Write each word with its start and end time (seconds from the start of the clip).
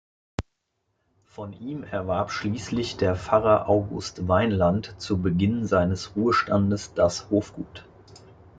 Von 1.27 1.53
ihm 1.53 1.83
erwarb 1.83 2.31
schließlich 2.31 2.97
der 2.97 3.15
Pfarrer 3.15 3.69
August 3.69 4.27
Weinland 4.27 4.95
zu 4.99 5.21
Beginn 5.21 5.67
seines 5.67 6.15
Ruhestandes 6.15 6.95
das 6.95 7.29
Hofgut. 7.29 7.85